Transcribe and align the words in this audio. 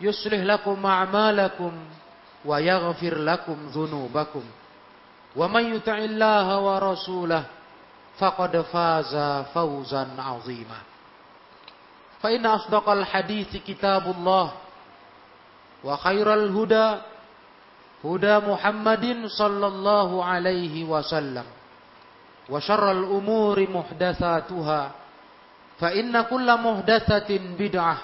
يصلح 0.00 0.40
لكم 0.40 0.86
أعمالكم 0.86 1.72
ويغفر 2.44 3.14
لكم 3.18 3.56
ذنوبكم. 3.74 4.44
ومن 5.36 5.74
يطع 5.74 5.98
الله 5.98 6.58
ورسوله 6.60 7.44
فقد 8.18 8.60
فاز 8.60 9.44
فوزا 9.54 10.08
عظيما. 10.18 10.80
فإن 12.22 12.46
أصدق 12.46 12.88
الحديث 12.88 13.56
كتاب 13.56 14.14
الله 14.18 14.52
وخير 15.84 16.34
الهدى 16.34 16.88
هدى 18.04 18.38
محمد 18.38 19.26
صلى 19.26 19.66
الله 19.66 20.24
عليه 20.24 20.84
وسلم. 20.84 21.44
وشر 22.48 22.90
الأمور 22.90 23.70
محدثاتها 23.70 24.90
فإن 25.78 26.20
كل 26.20 26.48
محدثة 26.60 27.30
بدعة 27.58 27.96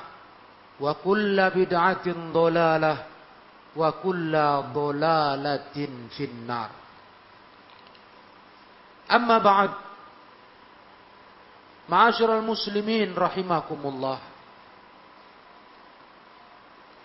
wa 0.82 0.98
kulla 0.98 1.54
bid'atin 1.54 2.34
dhalalah. 2.34 2.98
Wa 3.72 3.88
kulla 4.02 4.66
dhalalatin 4.74 6.10
finnar. 6.10 6.74
Amma 9.06 9.38
ba'd. 9.38 9.72
Ma'asyiral 11.86 12.42
muslimin 12.42 13.14
rahimakumullah. 13.14 14.18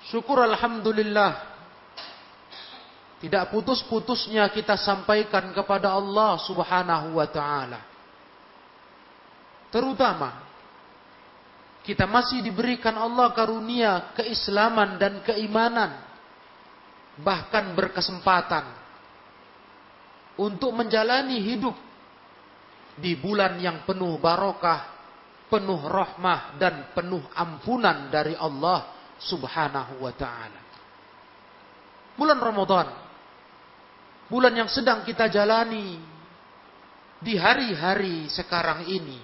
Syukur 0.09 0.42
alhamdulillah. 0.42 1.55
Tidak 3.17 3.50
putus-putusnya 3.50 4.45
kita 4.53 4.78
sampaikan 4.78 5.50
kepada 5.50 5.89
Allah 5.94 6.38
Subhanahu 6.38 7.17
wa 7.17 7.28
taala. 7.28 7.81
Terutama 9.73 10.46
kita 11.88 12.03
masih 12.03 12.43
diberikan 12.43 12.99
Allah 12.99 13.31
karunia 13.31 14.11
keislaman 14.11 14.99
dan 14.99 15.23
keimanan 15.23 16.03
Bahkan 17.23 17.71
berkesempatan 17.71 18.67
Untuk 20.35 20.75
menjalani 20.75 21.39
hidup 21.39 21.73
Di 22.99 23.15
bulan 23.15 23.55
yang 23.63 23.88
penuh 23.88 24.19
barokah 24.19 24.99
Penuh 25.47 25.80
rahmah 25.80 26.59
dan 26.59 26.92
penuh 26.92 27.23
ampunan 27.31 28.11
dari 28.11 28.36
Allah 28.36 28.98
subhanahu 29.21 30.05
wa 30.05 30.14
ta'ala. 30.14 30.61
Bulan 32.17 32.39
Ramadan. 32.42 32.87
Bulan 34.27 34.54
yang 34.54 34.67
sedang 34.67 35.08
kita 35.08 35.31
jalani 35.31 35.95
di 37.17 37.33
hari-hari 37.39 38.27
sekarang 38.27 38.86
ini 38.92 39.17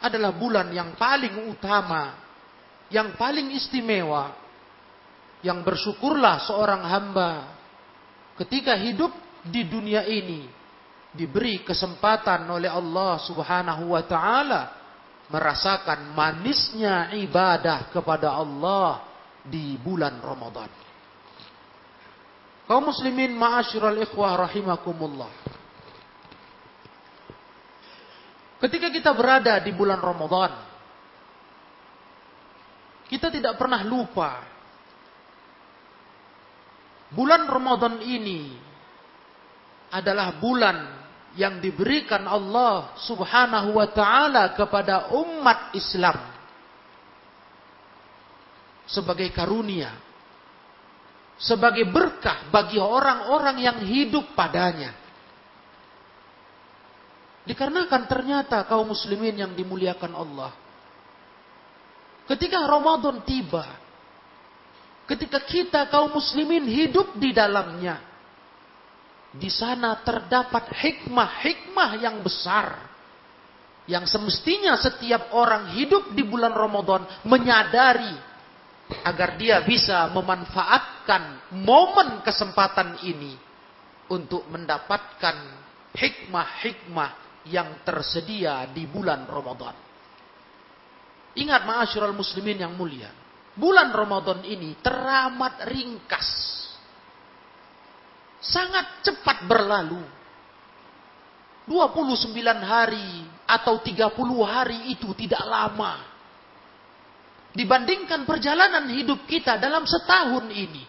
adalah 0.00 0.32
bulan 0.32 0.72
yang 0.72 0.96
paling 0.96 1.52
utama, 1.52 2.16
yang 2.88 3.14
paling 3.14 3.52
istimewa, 3.52 4.32
yang 5.44 5.60
bersyukurlah 5.64 6.44
seorang 6.44 6.82
hamba 6.84 7.30
ketika 8.40 8.76
hidup 8.76 9.12
di 9.44 9.64
dunia 9.68 10.04
ini 10.04 10.48
diberi 11.12 11.64
kesempatan 11.64 12.44
oleh 12.48 12.68
Allah 12.68 13.20
Subhanahu 13.24 13.92
wa 13.92 14.02
taala 14.04 14.62
merasakan 15.30 16.10
manisnya 16.12 17.14
ibadah 17.14 17.88
kepada 17.94 18.34
Allah 18.34 19.06
di 19.46 19.78
bulan 19.78 20.18
Ramadan. 20.20 20.68
Kaum 22.66 22.86
muslimin 22.86 23.34
ma'asyiral 23.34 23.98
ikhwah 24.06 24.46
rahimakumullah. 24.46 25.30
Ketika 28.60 28.92
kita 28.92 29.10
berada 29.16 29.56
di 29.64 29.72
bulan 29.72 29.96
Ramadan, 29.98 30.52
kita 33.08 33.32
tidak 33.32 33.56
pernah 33.56 33.80
lupa 33.82 34.44
bulan 37.10 37.42
Ramadan 37.50 37.98
ini 38.04 38.54
adalah 39.90 40.38
bulan 40.38 40.76
yang 41.34 41.58
diberikan 41.58 42.22
Allah 42.26 42.94
Subhanahu 43.02 43.74
wa 43.74 43.88
taala 43.90 44.54
kepada 44.54 45.10
umat 45.14 45.74
Islam 45.74 46.18
sebagai 48.86 49.30
karunia 49.34 49.90
sebagai 51.38 51.86
berkah 51.90 52.46
bagi 52.54 52.78
orang-orang 52.78 53.56
yang 53.58 53.78
hidup 53.82 54.34
padanya 54.38 54.94
dikarenakan 57.48 58.02
ternyata 58.08 58.64
kaum 58.68 58.92
muslimin 58.92 59.36
yang 59.36 59.52
dimuliakan 59.56 60.12
Allah 60.12 60.52
ketika 62.28 62.64
Ramadan 62.64 63.24
tiba 63.24 63.64
ketika 65.08 65.42
kita 65.42 65.88
kaum 65.88 66.14
muslimin 66.14 66.68
hidup 66.68 67.16
di 67.16 67.32
dalamnya 67.34 68.10
di 69.30 69.46
sana 69.46 70.02
terdapat 70.02 70.74
hikmah-hikmah 70.74 71.90
yang 72.02 72.18
besar. 72.18 72.90
Yang 73.86 74.10
semestinya 74.14 74.78
setiap 74.78 75.34
orang 75.34 75.74
hidup 75.74 76.14
di 76.14 76.22
bulan 76.22 76.54
Ramadan 76.54 77.06
menyadari 77.26 78.14
agar 79.02 79.38
dia 79.38 79.62
bisa 79.66 80.10
memanfaatkan 80.14 81.54
momen 81.58 82.22
kesempatan 82.22 83.02
ini 83.06 83.34
untuk 84.10 84.46
mendapatkan 84.50 85.34
hikmah-hikmah 85.94 87.10
yang 87.48 87.80
tersedia 87.86 88.68
di 88.68 88.84
bulan 88.84 89.24
Ramadan. 89.24 89.76
Ingat 91.38 91.62
ma'asyiral 91.64 92.12
muslimin 92.12 92.60
yang 92.60 92.74
mulia, 92.74 93.08
bulan 93.54 93.94
Ramadan 93.94 94.44
ini 94.44 94.76
teramat 94.82 95.64
ringkas 95.70 96.60
sangat 98.40 99.04
cepat 99.04 99.44
berlalu. 99.44 100.00
29 101.68 102.34
hari 102.66 103.22
atau 103.46 103.78
30 103.78 104.10
hari 104.42 104.90
itu 104.90 105.14
tidak 105.14 105.44
lama. 105.46 106.02
Dibandingkan 107.54 108.26
perjalanan 108.26 108.90
hidup 108.90 109.22
kita 109.30 109.54
dalam 109.60 109.86
setahun 109.86 110.50
ini. 110.50 110.82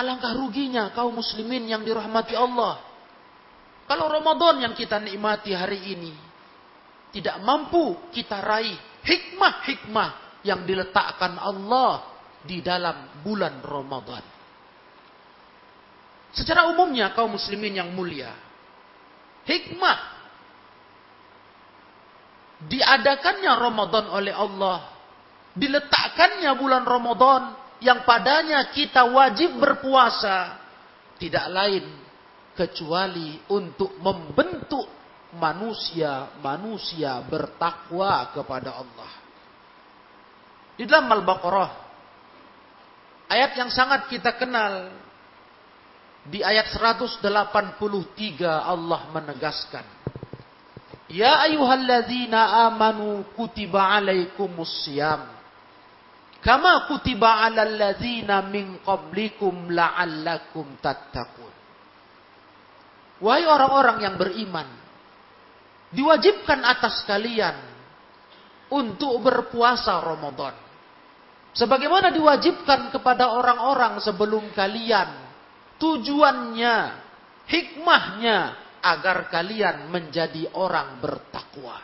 Alangkah 0.00 0.32
ruginya 0.32 0.88
kaum 0.96 1.12
muslimin 1.12 1.68
yang 1.68 1.84
dirahmati 1.84 2.32
Allah. 2.32 2.80
Kalau 3.90 4.06
Ramadan 4.06 4.70
yang 4.70 4.74
kita 4.78 5.02
nikmati 5.02 5.50
hari 5.50 5.98
ini 5.98 6.14
tidak 7.10 7.42
mampu 7.42 7.98
kita 8.14 8.38
raih 8.38 8.78
hikmah-hikmah 9.02 10.38
yang 10.46 10.62
diletakkan 10.62 11.34
Allah 11.34 12.06
di 12.46 12.62
dalam 12.62 13.18
bulan 13.26 13.58
Ramadan. 13.58 14.22
Secara 16.30 16.70
umumnya 16.70 17.10
kaum 17.18 17.34
muslimin 17.34 17.82
yang 17.82 17.90
mulia. 17.90 18.30
Hikmah. 19.42 19.98
Diadakannya 22.70 23.52
Ramadan 23.58 24.06
oleh 24.14 24.30
Allah. 24.30 24.86
Diletakkannya 25.58 26.50
bulan 26.54 26.86
Ramadan. 26.86 27.42
Yang 27.82 28.06
padanya 28.06 28.70
kita 28.70 29.10
wajib 29.10 29.58
berpuasa. 29.58 30.62
Tidak 31.18 31.46
lain. 31.50 32.09
Kecuali 32.56 33.38
untuk 33.54 33.94
membentuk 34.02 34.86
manusia-manusia 35.38 37.22
bertakwa 37.24 38.34
kepada 38.34 38.80
Allah. 38.82 39.12
Di 40.74 40.84
dalam 40.88 41.12
Al-Baqarah 41.12 41.70
Ayat 43.30 43.54
yang 43.54 43.70
sangat 43.70 44.10
kita 44.10 44.34
kenal 44.34 44.90
di 46.26 46.44
ayat 46.44 46.68
183 46.76 47.22
Allah 48.44 49.00
menegaskan 49.14 49.86
Ya 51.08 51.42
ayyuhalladzina 51.48 52.68
amanu 52.68 53.24
kutiba 53.38 53.82
alaikumus 53.96 54.84
siyam 54.84 55.26
kama 56.40 56.88
kutiba 56.88 57.44
alal 57.44 57.72
ladzina 57.76 58.40
min 58.48 58.80
qablikum 58.84 59.70
la'allakum 59.72 60.66
tattaqun 60.80 61.49
Wahai 63.20 63.44
orang-orang 63.44 64.00
yang 64.00 64.14
beriman 64.16 64.68
diwajibkan 65.92 66.64
atas 66.64 67.04
kalian 67.04 67.56
untuk 68.72 69.20
berpuasa 69.20 70.00
Ramadan 70.00 70.70
Sebagaimana 71.50 72.14
diwajibkan 72.14 72.94
kepada 72.94 73.34
orang-orang 73.34 73.98
sebelum 73.98 74.54
kalian. 74.54 75.28
Tujuannya, 75.80 76.76
hikmahnya, 77.48 78.38
agar 78.80 79.26
kalian 79.32 79.90
menjadi 79.90 80.52
orang 80.54 81.02
bertakwa. 81.02 81.80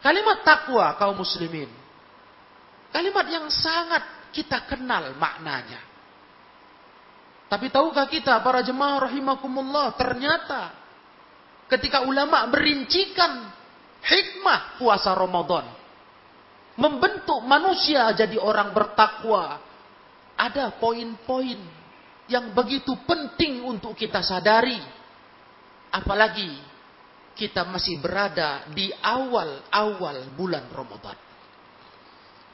Kalimat 0.00 0.40
takwa 0.46 0.96
kaum 0.96 1.18
muslimin. 1.18 1.68
Kalimat 2.94 3.26
yang 3.28 3.46
sangat 3.52 4.32
kita 4.32 4.64
kenal 4.70 5.12
maknanya. 5.18 5.89
Tapi 7.50 7.66
tahukah 7.66 8.06
kita 8.06 8.38
para 8.46 8.62
jemaah 8.62 9.10
rahimakumullah 9.10 9.98
ternyata 9.98 10.70
ketika 11.66 12.06
ulama 12.06 12.46
merincikan 12.46 13.50
hikmah 14.06 14.78
puasa 14.78 15.10
Ramadan 15.18 15.66
membentuk 16.78 17.42
manusia 17.42 18.06
jadi 18.14 18.38
orang 18.38 18.70
bertakwa. 18.70 19.66
Ada 20.40 20.72
poin-poin 20.80 21.60
yang 22.30 22.56
begitu 22.56 22.96
penting 23.04 23.60
untuk 23.60 23.92
kita 23.92 24.24
sadari. 24.24 24.80
Apalagi 25.92 26.48
kita 27.36 27.68
masih 27.68 28.00
berada 28.00 28.64
di 28.72 28.88
awal-awal 29.04 30.32
bulan 30.32 30.64
Ramadan. 30.72 31.18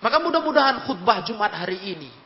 Maka 0.03 0.17
mudah-mudahan 0.19 0.83
khutbah 0.83 1.23
Jumat 1.23 1.55
hari 1.55 1.79
ini 1.95 2.26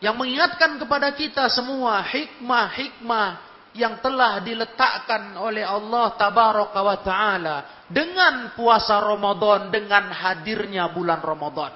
yang 0.00 0.16
mengingatkan 0.16 0.80
kepada 0.80 1.12
kita 1.12 1.48
semua 1.52 2.00
hikmah-hikmah 2.04 3.48
yang 3.76 4.02
telah 4.02 4.42
diletakkan 4.42 5.38
oleh 5.38 5.62
Allah 5.62 6.16
tabaraka 6.18 6.80
wa 6.82 6.98
taala 7.04 7.56
dengan 7.86 8.50
puasa 8.58 8.98
Ramadan 8.98 9.70
dengan 9.70 10.10
hadirnya 10.10 10.90
bulan 10.90 11.22
Ramadan. 11.22 11.72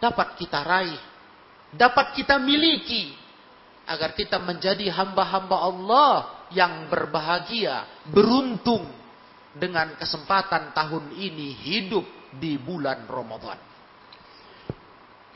Dapat 0.00 0.28
kita 0.40 0.60
raih 0.64 1.02
dapat 1.74 2.14
kita 2.14 2.38
miliki 2.38 3.12
agar 3.84 4.16
kita 4.16 4.40
menjadi 4.40 4.88
hamba-hamba 4.94 5.56
Allah 5.60 6.12
yang 6.54 6.88
berbahagia 6.88 8.06
beruntung 8.08 8.88
dengan 9.52 9.92
kesempatan 10.00 10.72
tahun 10.72 11.12
ini 11.12 11.52
hidup 11.52 12.06
di 12.40 12.56
bulan 12.56 13.04
Ramadan. 13.04 13.58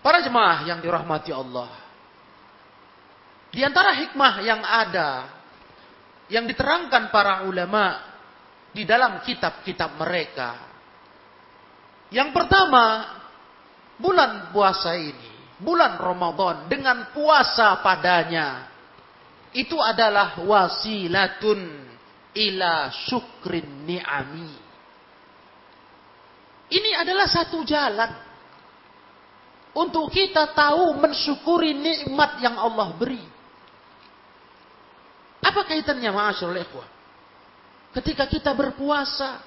Para 0.00 0.24
jemaah 0.24 0.64
yang 0.64 0.80
dirahmati 0.80 1.34
Allah 1.34 1.87
di 3.48 3.64
antara 3.64 3.96
hikmah 3.96 4.34
yang 4.44 4.60
ada 4.60 5.10
yang 6.28 6.44
diterangkan 6.44 7.08
para 7.08 7.48
ulama 7.48 8.04
di 8.72 8.84
dalam 8.84 9.24
kitab-kitab 9.24 9.96
mereka. 9.96 10.50
Yang 12.12 12.30
pertama, 12.36 13.16
bulan 13.96 14.52
puasa 14.52 14.96
ini, 14.96 15.56
bulan 15.60 15.96
Ramadan 15.96 16.68
dengan 16.68 17.12
puasa 17.12 17.80
padanya 17.80 18.68
itu 19.56 19.76
adalah 19.80 20.40
wasilatun 20.44 21.60
ila 22.36 22.92
syukrin 22.92 23.88
ni'ami. 23.88 24.52
Ini 26.68 26.90
adalah 27.00 27.24
satu 27.24 27.64
jalan 27.64 28.12
untuk 29.72 30.12
kita 30.12 30.52
tahu 30.52 31.00
mensyukuri 31.00 31.72
nikmat 31.72 32.44
yang 32.44 32.60
Allah 32.60 32.92
beri. 32.92 33.37
Apa 35.42 35.64
kaitannya 35.66 36.10
ma'asyarul 36.10 36.58
ikhwah? 36.58 36.88
Ketika 37.94 38.28
kita 38.28 38.52
berpuasa, 38.52 39.40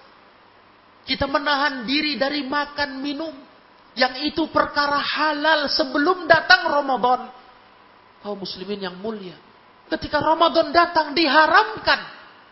kita 1.06 1.28
menahan 1.30 1.84
diri 1.86 2.18
dari 2.18 2.44
makan 2.48 3.00
minum, 3.04 3.34
yang 3.94 4.24
itu 4.24 4.48
perkara 4.50 4.98
halal 4.98 5.68
sebelum 5.68 6.26
datang 6.26 6.72
Ramadan. 6.72 7.28
Kaum 8.24 8.40
muslimin 8.40 8.88
yang 8.88 8.96
mulia. 9.02 9.36
Ketika 9.92 10.24
Ramadan 10.24 10.72
datang 10.72 11.12
diharamkan 11.12 12.00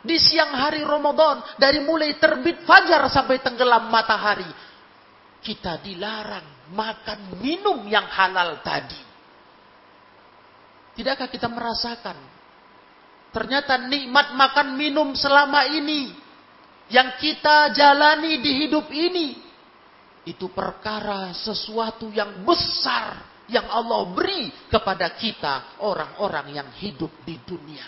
di 0.03 0.15
siang 0.19 0.55
hari 0.55 0.83
Ramadan 0.83 1.43
dari 1.59 1.83
mulai 1.83 2.15
terbit 2.19 2.63
fajar 2.63 3.07
sampai 3.07 3.39
tenggelam 3.39 3.87
matahari. 3.87 4.47
Kita 5.39 5.79
dilarang 5.79 6.75
makan 6.75 7.39
minum 7.39 7.87
yang 7.87 8.03
halal 8.11 8.59
tadi. 8.59 8.99
Tidakkah 10.99 11.31
kita 11.31 11.47
merasakan 11.47 12.19
Ternyata 13.29 13.77
nikmat 13.77 14.33
makan 14.33 14.73
minum 14.73 15.13
selama 15.13 15.69
ini 15.69 16.09
yang 16.89 17.13
kita 17.21 17.69
jalani 17.77 18.41
di 18.41 18.51
hidup 18.65 18.89
ini 18.89 19.37
itu 20.25 20.49
perkara 20.49 21.29
sesuatu 21.37 22.09
yang 22.09 22.41
besar 22.41 23.21
yang 23.49 23.65
Allah 23.69 24.05
beri 24.09 24.49
kepada 24.69 25.13
kita 25.13 25.81
orang-orang 25.81 26.53
yang 26.53 26.69
hidup 26.77 27.09
di 27.25 27.37
dunia. 27.45 27.85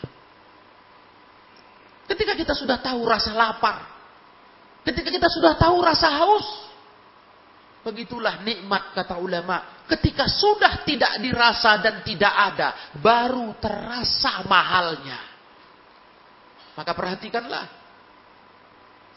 Ketika 2.06 2.34
kita 2.38 2.54
sudah 2.58 2.78
tahu 2.82 3.06
rasa 3.06 3.32
lapar, 3.34 3.88
ketika 4.86 5.10
kita 5.10 5.30
sudah 5.30 5.58
tahu 5.58 5.80
rasa 5.80 6.10
haus, 6.22 6.48
begitulah 7.86 8.42
nikmat 8.46 8.94
kata 8.94 9.18
ulama. 9.18 9.86
Ketika 9.90 10.30
sudah 10.30 10.86
tidak 10.86 11.18
dirasa 11.22 11.78
dan 11.82 12.02
tidak 12.06 12.34
ada, 12.34 12.94
baru 13.00 13.54
terasa 13.62 14.44
mahalnya. 14.44 15.31
Maka 16.76 16.92
perhatikanlah. 16.96 17.66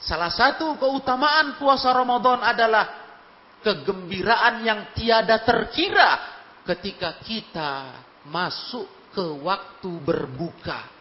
Salah 0.02 0.32
satu 0.32 0.74
keutamaan 0.76 1.56
puasa 1.56 1.94
Ramadan 1.94 2.42
adalah 2.42 3.04
kegembiraan 3.64 4.60
yang 4.60 4.80
tiada 4.92 5.40
terkira 5.40 6.20
ketika 6.68 7.16
kita 7.24 8.04
masuk 8.28 9.14
ke 9.14 9.24
waktu 9.40 9.90
berbuka. 10.04 10.92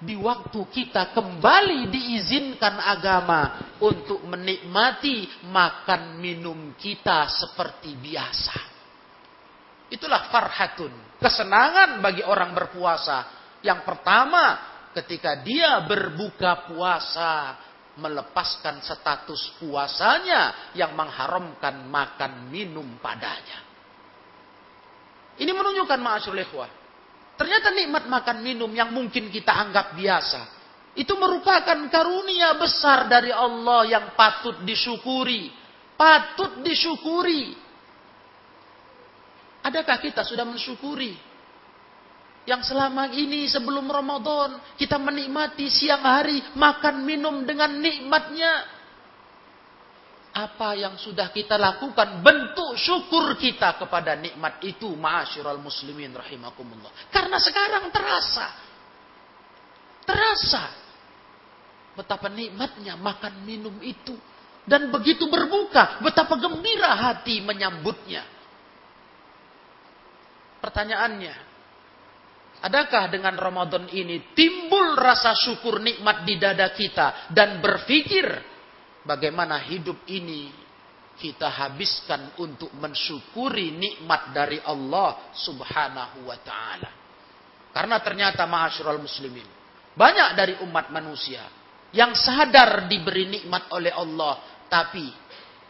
Di 0.00 0.16
waktu 0.16 0.64
kita 0.72 1.12
kembali 1.12 1.92
diizinkan 1.92 2.80
agama 2.80 3.68
untuk 3.84 4.24
menikmati 4.24 5.44
makan 5.44 6.16
minum 6.16 6.72
kita 6.80 7.28
seperti 7.28 8.00
biasa. 8.00 8.56
Itulah 9.92 10.32
farhatun, 10.32 11.20
kesenangan 11.20 12.00
bagi 12.00 12.24
orang 12.24 12.56
berpuasa. 12.56 13.28
Yang 13.60 13.84
pertama, 13.84 14.69
ketika 14.94 15.38
dia 15.42 15.78
berbuka 15.86 16.66
puasa 16.70 17.58
melepaskan 17.98 18.80
status 18.80 19.60
puasanya 19.60 20.72
yang 20.74 20.94
mengharamkan 20.94 21.84
makan 21.86 22.48
minum 22.48 22.86
padanya. 23.02 23.66
Ini 25.40 25.50
menunjukkan 25.50 26.00
ma'asyul 26.00 26.40
ikhwah. 26.42 26.70
Ternyata 27.36 27.72
nikmat 27.72 28.04
makan 28.04 28.44
minum 28.44 28.68
yang 28.72 28.92
mungkin 28.92 29.32
kita 29.32 29.52
anggap 29.52 29.96
biasa. 29.96 30.60
Itu 30.92 31.16
merupakan 31.16 31.78
karunia 31.88 32.58
besar 32.58 33.08
dari 33.08 33.32
Allah 33.32 33.88
yang 33.88 34.06
patut 34.12 34.60
disyukuri. 34.66 35.48
Patut 35.96 36.60
disyukuri. 36.60 37.56
Adakah 39.64 39.96
kita 40.00 40.24
sudah 40.24 40.44
mensyukuri 40.44 41.29
yang 42.48 42.64
selama 42.64 43.12
ini 43.12 43.44
sebelum 43.50 43.84
Ramadan 43.84 44.56
kita 44.80 44.96
menikmati 44.96 45.68
siang 45.68 46.00
hari 46.00 46.40
makan 46.56 47.04
minum 47.04 47.44
dengan 47.44 47.76
nikmatnya. 47.76 48.80
Apa 50.30 50.78
yang 50.78 50.94
sudah 50.94 51.34
kita 51.34 51.58
lakukan 51.58 52.22
bentuk 52.22 52.78
syukur 52.78 53.34
kita 53.34 53.74
kepada 53.82 54.14
nikmat 54.14 54.62
itu 54.62 54.86
ma'asyiral 54.94 55.58
muslimin 55.58 56.14
rahimakumullah. 56.14 57.10
Karena 57.10 57.34
sekarang 57.42 57.90
terasa. 57.90 58.46
Terasa 60.06 60.64
betapa 61.98 62.30
nikmatnya 62.30 62.94
makan 62.94 63.42
minum 63.42 63.74
itu 63.82 64.14
dan 64.70 64.86
begitu 64.94 65.26
berbuka 65.26 65.98
betapa 65.98 66.38
gembira 66.38 66.94
hati 66.94 67.42
menyambutnya. 67.42 68.22
Pertanyaannya, 70.62 71.49
Adakah 72.60 73.08
dengan 73.08 73.40
Ramadan 73.40 73.88
ini 73.88 74.36
timbul 74.36 74.92
rasa 74.92 75.32
syukur 75.32 75.80
nikmat 75.80 76.28
di 76.28 76.36
dada 76.36 76.68
kita 76.76 77.32
dan 77.32 77.56
berpikir 77.64 78.28
bagaimana 79.00 79.64
hidup 79.64 80.04
ini 80.12 80.52
kita 81.16 81.48
habiskan 81.48 82.36
untuk 82.40 82.68
mensyukuri 82.76 83.72
nikmat 83.76 84.36
dari 84.36 84.60
Allah 84.60 85.32
Subhanahu 85.32 86.28
wa 86.28 86.38
taala. 86.40 86.90
Karena 87.72 87.96
ternyata 88.04 88.44
ma'asyiral 88.44 89.00
muslimin, 89.00 89.46
banyak 89.96 90.28
dari 90.36 90.54
umat 90.64 90.92
manusia 90.92 91.44
yang 91.96 92.12
sadar 92.12 92.88
diberi 92.88 93.28
nikmat 93.40 93.72
oleh 93.72 93.92
Allah 93.94 94.64
tapi 94.68 95.08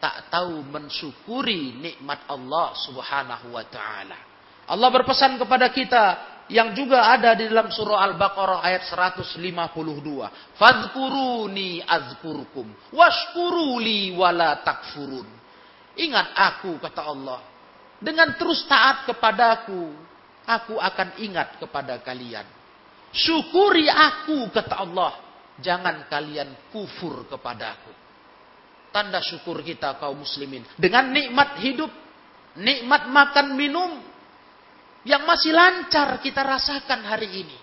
tak 0.01 0.33
tahu 0.33 0.65
mensyukuri 0.65 1.77
nikmat 1.77 2.25
Allah 2.27 2.73
Subhanahu 2.75 3.53
wa 3.53 3.65
taala. 3.69 4.19
Allah 4.71 4.89
berpesan 4.91 5.35
kepada 5.37 5.69
kita 5.75 6.05
yang 6.51 6.75
juga 6.75 7.07
ada 7.15 7.39
di 7.39 7.47
dalam 7.47 7.71
surah 7.71 8.03
Al-Baqarah 8.11 8.61
ayat 8.67 8.91
152. 8.91 10.59
Fadhkuruni 10.59 11.81
azkurkum 11.87 12.67
washkuruli 12.91 14.13
wala 14.19 14.59
takfurun. 14.67 15.27
Ingat 15.95 16.29
aku 16.35 16.83
kata 16.83 17.03
Allah. 17.07 17.41
Dengan 18.03 18.35
terus 18.35 18.67
taat 18.67 19.07
kepadaku, 19.07 19.95
aku 20.49 20.75
akan 20.75 21.23
ingat 21.23 21.63
kepada 21.63 22.03
kalian. 22.03 22.45
Syukuri 23.15 23.87
aku 23.87 24.51
kata 24.51 24.83
Allah. 24.83 25.13
Jangan 25.61 26.09
kalian 26.09 26.73
kufur 26.73 27.29
kepadaku. 27.29 27.93
Tanda 28.91 29.23
syukur 29.23 29.63
kita 29.63 30.01
kaum 30.03 30.25
muslimin. 30.25 30.67
Dengan 30.75 31.13
nikmat 31.15 31.63
hidup, 31.63 31.93
nikmat 32.59 33.07
makan 33.07 33.55
minum, 33.55 34.03
yang 35.05 35.25
masih 35.25 35.53
lancar 35.55 36.21
kita 36.21 36.45
rasakan 36.45 37.01
hari 37.09 37.29
ini. 37.45 37.59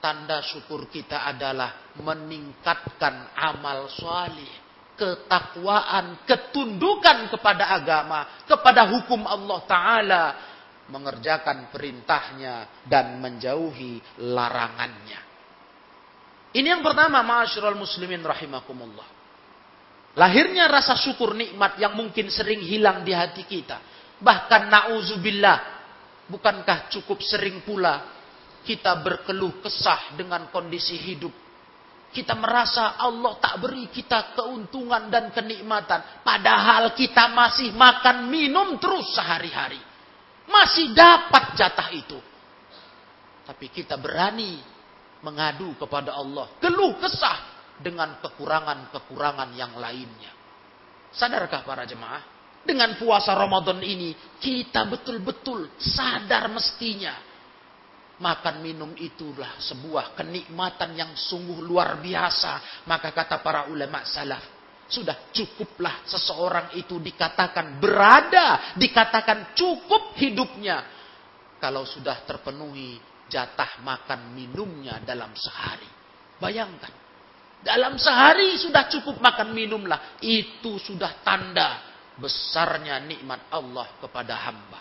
Tanda 0.00 0.40
syukur 0.40 0.88
kita 0.88 1.28
adalah 1.28 1.92
meningkatkan 2.00 3.36
amal 3.36 3.84
soleh, 3.92 4.48
ketakwaan, 4.96 6.24
ketundukan 6.24 7.28
kepada 7.28 7.76
agama, 7.76 8.40
kepada 8.48 8.88
hukum 8.88 9.28
Allah 9.28 9.60
Ta'ala, 9.68 10.24
mengerjakan 10.88 11.68
perintahnya 11.68 12.82
dan 12.88 13.20
menjauhi 13.20 14.24
larangannya. 14.24 15.20
Ini 16.50 16.66
yang 16.66 16.82
pertama, 16.82 17.22
ma'asyiral 17.22 17.78
muslimin 17.78 18.24
rahimakumullah. 18.24 19.06
Lahirnya 20.18 20.66
rasa 20.66 20.98
syukur 20.98 21.38
nikmat 21.38 21.78
yang 21.78 21.94
mungkin 21.94 22.26
sering 22.32 22.58
hilang 22.58 23.06
di 23.06 23.14
hati 23.14 23.46
kita. 23.46 23.78
Bahkan 24.18 24.62
na'uzubillah, 24.66 25.79
Bukankah 26.30 26.86
cukup 26.94 27.18
sering 27.26 27.66
pula 27.66 28.06
kita 28.62 29.02
berkeluh 29.02 29.58
kesah 29.58 30.14
dengan 30.14 30.46
kondisi 30.54 30.94
hidup? 30.94 31.34
Kita 32.10 32.34
merasa 32.34 32.98
Allah 32.98 33.38
tak 33.38 33.62
beri 33.62 33.86
kita 33.90 34.34
keuntungan 34.34 35.10
dan 35.10 35.30
kenikmatan. 35.30 36.22
Padahal 36.26 36.94
kita 36.94 37.30
masih 37.30 37.70
makan 37.74 38.26
minum 38.26 38.78
terus 38.82 39.14
sehari-hari. 39.14 39.78
Masih 40.50 40.90
dapat 40.90 41.54
jatah 41.54 41.90
itu. 41.94 42.18
Tapi 43.46 43.66
kita 43.70 43.94
berani 43.98 44.58
mengadu 45.22 45.74
kepada 45.78 46.18
Allah. 46.18 46.50
Keluh 46.58 46.98
kesah 46.98 47.38
dengan 47.78 48.18
kekurangan-kekurangan 48.18 49.54
yang 49.54 49.78
lainnya. 49.78 50.34
Sadarkah 51.14 51.62
para 51.62 51.86
jemaah? 51.86 52.39
Dengan 52.60 52.92
puasa 53.00 53.32
Ramadan 53.32 53.80
ini, 53.80 54.12
kita 54.36 54.84
betul-betul 54.84 55.80
sadar 55.80 56.52
mestinya. 56.52 57.16
Makan 58.20 58.60
minum 58.60 58.92
itulah 59.00 59.56
sebuah 59.56 60.12
kenikmatan 60.12 60.92
yang 60.92 61.16
sungguh 61.16 61.64
luar 61.64 61.96
biasa. 62.04 62.84
Maka 62.84 63.16
kata 63.16 63.40
para 63.40 63.64
ulama 63.72 64.04
salaf, 64.04 64.44
sudah 64.92 65.32
cukuplah 65.32 66.04
seseorang 66.04 66.76
itu 66.76 67.00
dikatakan 67.00 67.80
berada, 67.80 68.76
dikatakan 68.76 69.56
cukup 69.56 70.20
hidupnya. 70.20 70.84
Kalau 71.56 71.88
sudah 71.88 72.28
terpenuhi 72.28 73.00
jatah 73.24 73.80
makan 73.80 74.36
minumnya 74.36 75.00
dalam 75.00 75.32
sehari. 75.32 75.88
Bayangkan, 76.36 76.92
dalam 77.64 77.96
sehari 77.96 78.60
sudah 78.60 78.84
cukup 78.92 79.16
makan 79.16 79.56
minumlah. 79.56 80.20
Itu 80.20 80.76
sudah 80.76 81.24
tanda 81.24 81.89
besarnya 82.18 82.98
nikmat 83.04 83.52
Allah 83.52 83.86
kepada 84.00 84.34
hamba. 84.34 84.80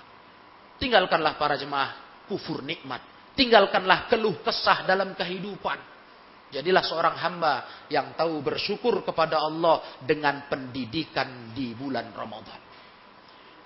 Tinggalkanlah 0.79 1.35
para 1.35 1.59
jemaah 1.59 2.23
kufur 2.25 2.63
nikmat. 2.63 3.01
Tinggalkanlah 3.35 4.07
keluh 4.07 4.39
kesah 4.41 4.87
dalam 4.87 5.13
kehidupan. 5.13 5.79
Jadilah 6.49 6.81
seorang 6.81 7.15
hamba 7.19 7.85
yang 7.93 8.17
tahu 8.17 8.41
bersyukur 8.41 9.05
kepada 9.05 9.37
Allah 9.37 10.01
dengan 10.01 10.49
pendidikan 10.49 11.53
di 11.53 11.77
bulan 11.77 12.09
Ramadan. 12.09 12.57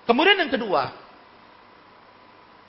Kemudian 0.04 0.36
yang 0.36 0.52
kedua, 0.52 0.92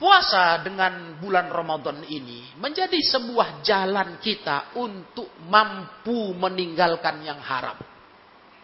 puasa 0.00 0.56
dengan 0.64 1.20
bulan 1.20 1.52
Ramadan 1.52 2.00
ini 2.08 2.56
menjadi 2.56 2.96
sebuah 2.96 3.60
jalan 3.60 4.16
kita 4.20 4.72
untuk 4.80 5.36
mampu 5.52 6.32
meninggalkan 6.32 7.20
yang 7.20 7.40
haram. 7.44 7.76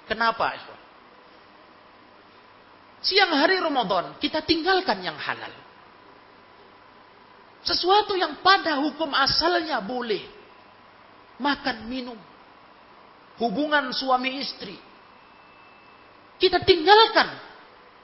Kenapa? 0.09 0.57
Siang 3.03 3.35
hari 3.35 3.59
Ramadan 3.59 4.15
kita 4.23 4.47
tinggalkan 4.47 5.03
yang 5.03 5.19
halal. 5.19 5.51
Sesuatu 7.67 8.15
yang 8.15 8.39
pada 8.43 8.79
hukum 8.79 9.11
asalnya 9.11 9.83
boleh. 9.83 10.23
Makan, 11.43 11.91
minum. 11.91 12.19
Hubungan 13.43 13.91
suami 13.91 14.39
istri. 14.39 14.79
Kita 16.39 16.63
tinggalkan. 16.63 17.51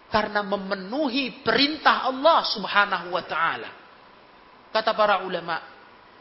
Karena 0.08 0.42
memenuhi 0.42 1.42
perintah 1.46 2.06
Allah 2.06 2.42
subhanahu 2.46 3.14
wa 3.14 3.22
ta'ala. 3.22 3.70
Kata 4.74 4.94
para 4.94 5.22
ulama. 5.22 5.58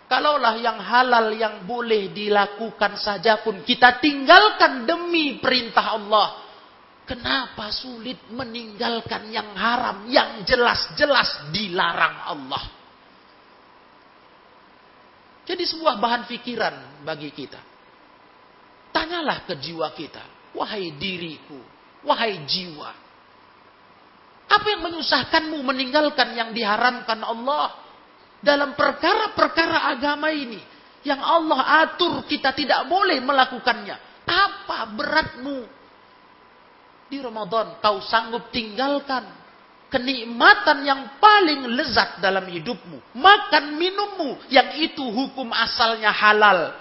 Kalaulah 0.08 0.56
yang 0.58 0.80
halal 0.82 1.34
yang 1.34 1.56
boleh 1.66 2.14
dilakukan 2.14 2.96
saja 2.96 3.44
pun 3.44 3.60
kita 3.68 4.00
tinggalkan 4.00 4.88
demi 4.88 5.36
perintah 5.44 6.00
Allah 6.00 6.47
Kenapa 7.08 7.72
sulit 7.72 8.20
meninggalkan 8.36 9.32
yang 9.32 9.56
haram, 9.56 10.12
yang 10.12 10.44
jelas-jelas 10.44 11.48
dilarang 11.56 12.36
Allah? 12.36 12.64
Jadi 15.48 15.64
sebuah 15.64 15.96
bahan 16.04 16.28
pikiran 16.28 17.08
bagi 17.08 17.32
kita. 17.32 17.64
Tanyalah 18.92 19.48
ke 19.48 19.56
jiwa 19.56 19.88
kita. 19.96 20.52
Wahai 20.52 20.92
diriku, 21.00 21.56
wahai 22.04 22.44
jiwa. 22.44 22.92
Apa 24.52 24.68
yang 24.76 24.84
menyusahkanmu 24.92 25.64
meninggalkan 25.64 26.36
yang 26.36 26.52
diharamkan 26.52 27.24
Allah? 27.24 27.72
Dalam 28.44 28.76
perkara-perkara 28.76 29.96
agama 29.96 30.28
ini. 30.36 30.60
Yang 31.08 31.24
Allah 31.24 31.88
atur 31.88 32.28
kita 32.28 32.52
tidak 32.52 32.84
boleh 32.92 33.24
melakukannya. 33.24 33.96
Apa 34.28 34.92
beratmu 34.92 35.78
di 37.08 37.24
Ramadan 37.24 37.80
kau 37.80 38.04
sanggup 38.04 38.52
tinggalkan 38.52 39.24
kenikmatan 39.88 40.84
yang 40.84 41.02
paling 41.20 41.72
lezat 41.76 42.20
dalam 42.20 42.48
hidupmu. 42.48 43.16
Makan 43.16 43.80
minummu 43.80 44.52
yang 44.52 44.76
itu 44.80 45.04
hukum 45.04 45.52
asalnya 45.56 46.12
halal. 46.12 46.76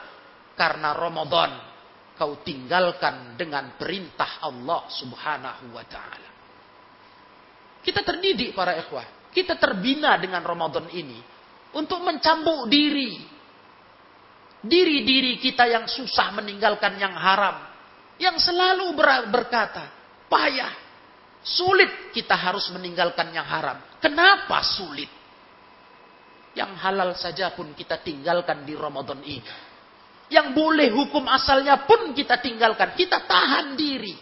Karena 0.58 0.96
Ramadan 0.96 1.52
kau 2.18 2.40
tinggalkan 2.42 3.38
dengan 3.38 3.78
perintah 3.78 4.42
Allah 4.42 4.88
subhanahu 4.90 5.70
wa 5.70 5.84
ta'ala. 5.86 6.30
Kita 7.86 8.02
terdidik 8.02 8.50
para 8.56 8.74
ikhwah. 8.74 9.30
Kita 9.30 9.54
terbina 9.54 10.18
dengan 10.18 10.42
Ramadan 10.42 10.90
ini. 10.90 11.22
Untuk 11.76 12.02
mencambuk 12.02 12.66
diri. 12.66 13.22
Diri-diri 14.66 15.38
kita 15.38 15.70
yang 15.70 15.86
susah 15.86 16.34
meninggalkan 16.34 16.98
yang 16.98 17.14
haram. 17.14 17.62
Yang 18.16 18.48
selalu 18.50 18.96
berkata, 19.28 19.95
payah. 20.26 20.72
Sulit 21.46 22.10
kita 22.10 22.34
harus 22.34 22.66
meninggalkan 22.74 23.30
yang 23.30 23.46
haram. 23.46 23.78
Kenapa 24.02 24.66
sulit? 24.66 25.06
Yang 26.58 26.72
halal 26.82 27.10
saja 27.14 27.54
pun 27.54 27.70
kita 27.76 28.02
tinggalkan 28.02 28.66
di 28.66 28.74
Ramadan 28.74 29.22
ini. 29.22 29.46
Yang 30.26 30.58
boleh 30.58 30.88
hukum 30.90 31.22
asalnya 31.30 31.86
pun 31.86 32.10
kita 32.10 32.42
tinggalkan. 32.42 32.98
Kita 32.98 33.22
tahan 33.22 33.78
diri. 33.78 34.16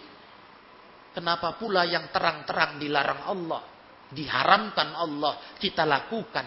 Kenapa 1.16 1.56
pula 1.56 1.88
yang 1.88 2.12
terang-terang 2.12 2.76
dilarang 2.76 3.24
Allah. 3.24 3.62
Diharamkan 4.12 4.92
Allah. 4.92 5.56
Kita 5.56 5.88
lakukan. 5.88 6.46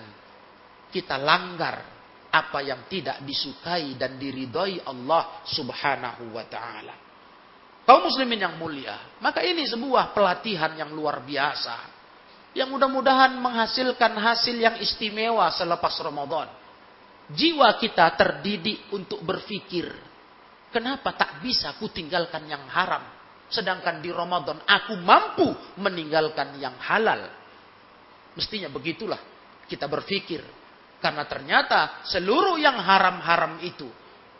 Kita 0.93 1.17
langgar. 1.17 1.97
Apa 2.29 2.61
yang 2.61 2.85
tidak 2.85 3.25
disukai 3.25 3.97
dan 3.97 4.19
diridhoi 4.19 4.85
Allah 4.85 5.41
subhanahu 5.47 6.37
wa 6.37 6.45
ta'ala. 6.45 7.06
Kaum 7.87 8.03
muslimin 8.03 8.43
yang 8.43 8.59
mulia, 8.59 8.99
maka 9.23 9.39
ini 9.39 9.63
sebuah 9.63 10.11
pelatihan 10.11 10.75
yang 10.75 10.91
luar 10.91 11.23
biasa. 11.23 11.95
Yang 12.51 12.75
mudah-mudahan 12.75 13.39
menghasilkan 13.39 14.11
hasil 14.11 14.59
yang 14.59 14.75
istimewa 14.83 15.47
selepas 15.55 15.95
Ramadan. 16.03 16.51
Jiwa 17.31 17.79
kita 17.79 18.11
terdidik 18.19 18.91
untuk 18.91 19.23
berpikir, 19.23 19.87
kenapa 20.67 21.15
tak 21.15 21.39
bisa 21.39 21.79
ku 21.79 21.87
tinggalkan 21.87 22.43
yang 22.51 22.67
haram? 22.67 23.07
Sedangkan 23.47 24.03
di 24.03 24.11
Ramadan 24.11 24.59
aku 24.67 24.99
mampu 24.99 25.47
meninggalkan 25.79 26.59
yang 26.59 26.75
halal. 26.83 27.23
Mestinya 28.35 28.67
begitulah 28.67 29.19
kita 29.63 29.87
berpikir. 29.87 30.43
Karena 30.99 31.23
ternyata 31.23 32.03
seluruh 32.03 32.59
yang 32.59 32.75
haram-haram 32.83 33.63
itu 33.63 33.87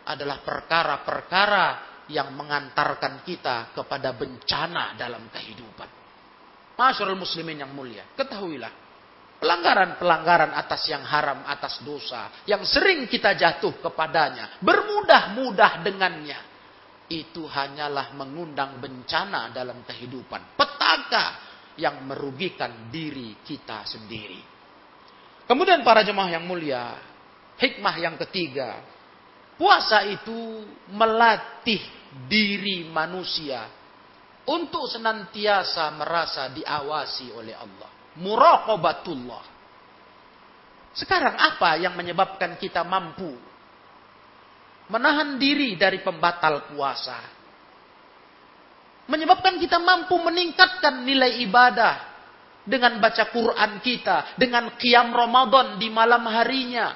adalah 0.03 0.43
perkara-perkara 0.43 1.95
yang 2.07 2.31
mengantarkan 2.35 3.23
kita 3.27 3.75
kepada 3.75 4.15
bencana 4.15 4.95
dalam 4.95 5.27
kehidupan. 5.31 5.89
Masyarul 6.77 7.17
muslimin 7.17 7.63
yang 7.65 7.73
mulia, 7.73 8.05
ketahuilah 8.13 8.87
pelanggaran-pelanggaran 9.37 10.53
atas 10.57 10.89
yang 10.89 11.05
haram, 11.05 11.45
atas 11.45 11.81
dosa 11.85 12.43
yang 12.49 12.65
sering 12.65 13.05
kita 13.05 13.37
jatuh 13.37 13.77
kepadanya, 13.81 14.61
bermudah-mudah 14.61 15.85
dengannya. 15.85 16.39
Itu 17.07 17.47
hanyalah 17.47 18.11
mengundang 18.19 18.83
bencana 18.83 19.47
dalam 19.55 19.79
kehidupan, 19.87 20.59
petaka 20.59 21.25
yang 21.79 22.03
merugikan 22.03 22.91
diri 22.91 23.39
kita 23.47 23.87
sendiri. 23.87 24.43
Kemudian 25.47 25.87
para 25.87 26.03
jemaah 26.03 26.35
yang 26.35 26.43
mulia, 26.43 26.99
hikmah 27.55 27.95
yang 27.95 28.19
ketiga, 28.27 28.83
puasa 29.55 30.03
itu 30.03 30.67
melatih 30.91 31.79
diri 32.27 32.87
manusia 32.87 33.67
untuk 34.47 34.87
senantiasa 34.87 35.91
merasa 35.93 36.47
diawasi 36.55 37.35
oleh 37.35 37.55
Allah. 37.55 37.89
Muraqabatullah. 38.17 39.43
Sekarang 40.95 41.37
apa 41.37 41.77
yang 41.77 41.93
menyebabkan 41.93 42.57
kita 42.57 42.81
mampu 42.81 43.37
menahan 44.89 45.37
diri 45.37 45.77
dari 45.77 46.01
pembatal 46.01 46.73
puasa? 46.73 47.19
Menyebabkan 49.07 49.61
kita 49.61 49.77
mampu 49.77 50.17
meningkatkan 50.19 51.05
nilai 51.05 51.39
ibadah 51.45 51.95
dengan 52.67 52.99
baca 52.99 53.29
Quran 53.31 53.79
kita, 53.79 54.35
dengan 54.35 54.75
qiyam 54.75 55.13
Ramadan 55.15 55.79
di 55.79 55.87
malam 55.87 56.27
harinya. 56.27 56.91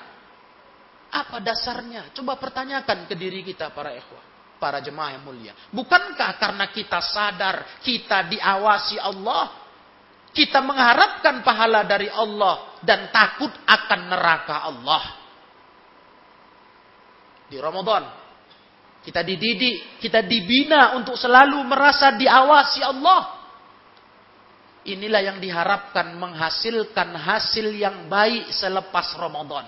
Apa 1.12 1.40
dasarnya? 1.40 2.12
Coba 2.16 2.36
pertanyakan 2.40 3.08
ke 3.08 3.16
diri 3.16 3.44
kita 3.44 3.72
para 3.72 3.96
ikhwah 3.96 4.31
para 4.62 4.78
jemaah 4.78 5.18
yang 5.18 5.26
mulia. 5.26 5.58
Bukankah 5.74 6.38
karena 6.38 6.70
kita 6.70 7.02
sadar 7.02 7.82
kita 7.82 8.30
diawasi 8.30 9.02
Allah, 9.02 9.50
kita 10.30 10.62
mengharapkan 10.62 11.42
pahala 11.42 11.82
dari 11.82 12.06
Allah 12.14 12.78
dan 12.86 13.10
takut 13.10 13.50
akan 13.66 14.00
neraka 14.06 14.70
Allah. 14.70 15.04
Di 17.50 17.58
Ramadan 17.58 18.22
kita 19.02 19.26
dididik, 19.26 19.98
kita 19.98 20.22
dibina 20.22 20.94
untuk 20.94 21.18
selalu 21.18 21.66
merasa 21.66 22.14
diawasi 22.14 22.86
Allah. 22.86 23.42
Inilah 24.82 25.22
yang 25.26 25.38
diharapkan 25.42 26.18
menghasilkan 26.18 27.14
hasil 27.18 27.70
yang 27.74 28.06
baik 28.10 28.54
selepas 28.54 29.14
Ramadan. 29.18 29.66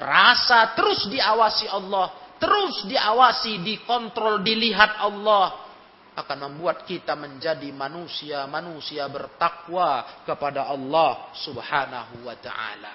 Rasa 0.00 0.72
terus 0.72 1.08
diawasi 1.12 1.68
Allah 1.68 2.19
terus 2.40 2.88
diawasi, 2.88 3.60
dikontrol, 3.60 4.40
dilihat 4.40 4.98
Allah 4.98 5.70
akan 6.16 6.50
membuat 6.50 6.82
kita 6.88 7.14
menjadi 7.14 7.70
manusia-manusia 7.70 9.06
bertakwa 9.06 10.24
kepada 10.26 10.66
Allah 10.66 11.30
Subhanahu 11.38 12.26
wa 12.26 12.36
taala. 12.40 12.92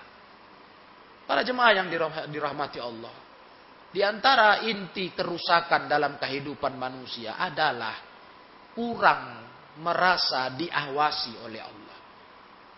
Para 1.26 1.42
jemaah 1.42 1.74
yang 1.74 1.88
dirahmati 2.30 2.78
Allah, 2.78 3.14
di 3.90 4.04
antara 4.04 4.68
inti 4.68 5.16
kerusakan 5.16 5.88
dalam 5.88 6.20
kehidupan 6.20 6.76
manusia 6.76 7.40
adalah 7.40 7.96
kurang 8.76 9.48
merasa 9.80 10.52
diawasi 10.52 11.40
oleh 11.48 11.64
Allah. 11.64 11.98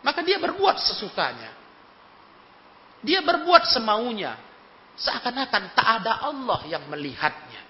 Maka 0.06 0.22
dia 0.22 0.38
berbuat 0.38 0.78
sesukanya. 0.78 1.52
Dia 3.02 3.20
berbuat 3.26 3.68
semaunya. 3.68 4.47
Seakan-akan 4.98 5.64
tak 5.78 5.88
ada 6.02 6.26
Allah 6.26 6.66
yang 6.66 6.90
melihatnya. 6.90 7.62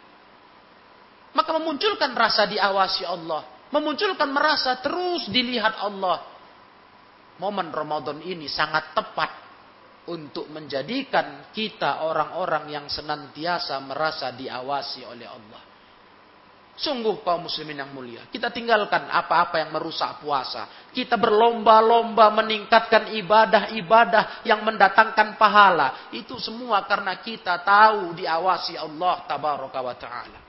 Maka 1.36 1.50
memunculkan 1.60 2.16
rasa 2.16 2.48
diawasi 2.48 3.04
Allah. 3.04 3.44
Memunculkan 3.70 4.32
merasa 4.32 4.80
terus 4.80 5.28
dilihat 5.28 5.76
Allah. 5.84 6.24
Momen 7.38 7.70
Ramadan 7.70 8.24
ini 8.24 8.48
sangat 8.50 8.96
tepat 8.96 9.48
untuk 10.08 10.48
menjadikan 10.50 11.52
kita 11.52 12.08
orang-orang 12.08 12.72
yang 12.72 12.88
senantiasa 12.88 13.78
merasa 13.84 14.32
diawasi 14.32 15.04
oleh 15.04 15.28
Allah. 15.28 15.62
Sungguh 16.78 17.26
kaum 17.26 17.50
muslimin 17.50 17.82
yang 17.82 17.90
mulia. 17.90 18.30
Kita 18.30 18.54
tinggalkan 18.54 19.10
apa-apa 19.10 19.58
yang 19.66 19.74
merusak 19.74 20.22
puasa. 20.22 20.70
Kita 20.94 21.18
berlomba-lomba 21.18 22.30
meningkatkan 22.38 23.18
ibadah-ibadah 23.18 24.46
yang 24.46 24.62
mendatangkan 24.62 25.42
pahala. 25.42 26.14
Itu 26.14 26.38
semua 26.38 26.86
karena 26.86 27.18
kita 27.18 27.66
tahu 27.66 28.14
diawasi 28.14 28.78
Allah 28.78 29.26
tabaraka 29.26 29.80
wa 29.82 29.96
ta'ala. 29.98 30.40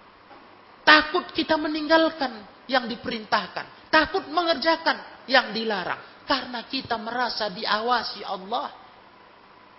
Takut 0.84 1.32
kita 1.32 1.56
meninggalkan 1.56 2.44
yang 2.68 2.84
diperintahkan. 2.84 3.88
Takut 3.88 4.28
mengerjakan 4.28 5.24
yang 5.32 5.56
dilarang. 5.56 6.28
Karena 6.28 6.60
kita 6.68 7.00
merasa 7.00 7.48
diawasi 7.48 8.20
Allah. 8.20 8.68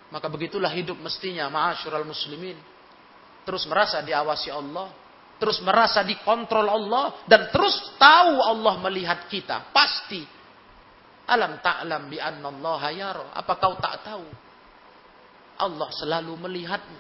Maka 0.10 0.26
begitulah 0.26 0.74
hidup 0.74 0.98
mestinya 0.98 1.46
ma'asyiral 1.46 2.10
muslimin. 2.10 2.58
Terus 3.46 3.70
merasa 3.70 4.02
diawasi 4.02 4.50
Allah 4.50 5.09
terus 5.40 5.64
merasa 5.64 6.04
dikontrol 6.04 6.68
Allah 6.68 7.24
dan 7.26 7.48
terus 7.50 7.96
tahu 7.96 8.44
Allah 8.44 8.76
melihat 8.84 9.26
kita. 9.32 9.72
Pasti. 9.72 10.22
Alam 11.30 11.64
ta'lam 11.64 12.12
bi 12.12 12.20
anna 12.20 12.52
Allah 12.52 12.82
yara 12.92 13.28
apa 13.34 13.54
kau 13.58 13.80
tak 13.80 14.04
tahu? 14.04 14.28
Allah 15.60 15.90
selalu 15.96 16.34
melihatmu. 16.36 17.00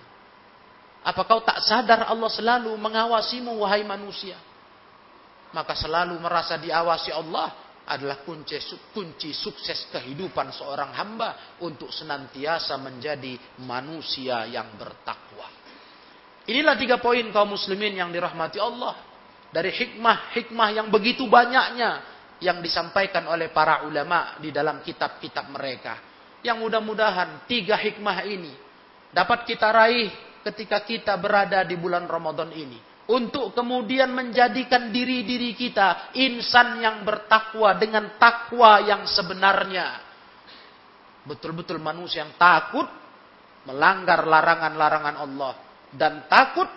Apa 1.03 1.21
kau 1.27 1.43
tak 1.43 1.59
sadar 1.63 2.07
Allah 2.07 2.31
selalu 2.31 2.71
mengawasimu 2.75 3.59
wahai 3.59 3.83
manusia? 3.83 4.35
Maka 5.51 5.73
selalu 5.73 6.15
merasa 6.21 6.61
diawasi 6.61 7.09
Allah 7.09 7.49
adalah 7.89 8.21
kunci 8.21 8.53
kunci 8.93 9.33
sukses 9.33 9.89
kehidupan 9.89 10.53
seorang 10.53 10.93
hamba 10.93 11.57
untuk 11.65 11.89
senantiasa 11.89 12.77
menjadi 12.77 13.33
manusia 13.65 14.45
yang 14.45 14.77
bertakwa 14.77 15.58
Inilah 16.49 16.73
tiga 16.81 16.97
poin 16.97 17.21
kaum 17.29 17.53
muslimin 17.53 17.93
yang 17.93 18.09
dirahmati 18.09 18.57
Allah. 18.57 18.97
Dari 19.53 19.69
hikmah-hikmah 19.69 20.69
yang 20.73 20.89
begitu 20.89 21.29
banyaknya 21.29 22.01
yang 22.41 22.57
disampaikan 22.65 23.29
oleh 23.29 23.53
para 23.53 23.85
ulama 23.85 24.41
di 24.41 24.49
dalam 24.49 24.81
kitab-kitab 24.81 25.45
mereka. 25.53 26.01
Yang 26.41 26.57
mudah-mudahan 26.65 27.45
tiga 27.45 27.77
hikmah 27.77 28.25
ini 28.25 28.53
dapat 29.13 29.45
kita 29.45 29.69
raih 29.69 30.09
ketika 30.41 30.81
kita 30.81 31.13
berada 31.21 31.61
di 31.61 31.77
bulan 31.77 32.09
Ramadan 32.09 32.49
ini. 32.49 32.81
Untuk 33.09 33.53
kemudian 33.57 34.09
menjadikan 34.13 34.89
diri-diri 34.93 35.53
kita 35.53 36.13
insan 36.17 36.81
yang 36.81 37.01
bertakwa 37.05 37.77
dengan 37.77 38.17
takwa 38.17 38.81
yang 38.85 39.05
sebenarnya. 39.05 40.01
Betul-betul 41.25 41.77
manusia 41.77 42.25
yang 42.25 42.33
takut 42.37 42.85
melanggar 43.65 44.25
larangan-larangan 44.25 45.17
Allah 45.25 45.68
dan 45.93 46.29
takut 46.29 46.67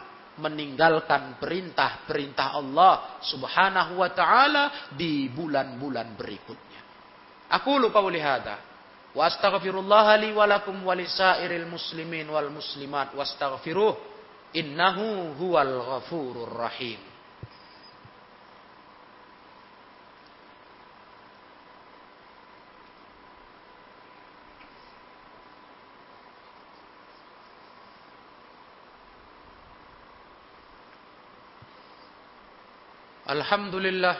meninggalkan 0.40 1.37
perintah-perintah 1.37 2.57
Allah 2.57 3.20
Subhanahu 3.20 4.01
wa 4.01 4.11
taala 4.16 4.88
di 4.96 5.29
bulan-bulan 5.29 6.16
berikutnya. 6.16 6.81
Aku 7.53 7.77
lupa 7.77 8.01
hadza 8.01 8.57
wa 9.12 9.29
astaghfirullah 9.29 10.16
li 10.25 10.33
wa 10.33 10.48
lakum 10.48 10.72
wa 10.81 10.96
lisairil 10.96 11.68
muslimin 11.68 12.33
wal 12.33 12.48
muslimat 12.48 13.12
wastaghfiruh 13.12 13.92
innahu 14.57 15.37
huwal 15.37 16.01
ghafurur 16.01 16.48
rahim. 16.48 17.12
الحمد 33.33 33.75
لله 33.75 34.16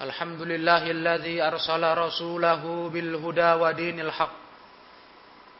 الحمد 0.00 0.40
لله 0.42 0.90
الذي 0.90 1.42
أرسل 1.42 1.82
رسوله 1.98 2.62
بالهدى 2.88 3.50
ودين 3.62 4.00
الحق 4.00 4.34